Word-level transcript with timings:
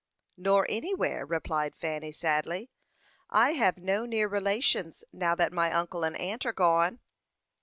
"Nor 0.35 0.65
anywhere," 0.67 1.27
replied 1.27 1.75
Fanny, 1.75 2.11
sadly. 2.11 2.71
"I 3.29 3.51
have 3.51 3.77
no 3.77 4.03
near 4.07 4.27
relations 4.27 5.03
now 5.13 5.35
that 5.35 5.53
my 5.53 5.71
uncle 5.71 6.03
and 6.03 6.17
aunt 6.17 6.43
are 6.43 6.51
gone." 6.53 7.01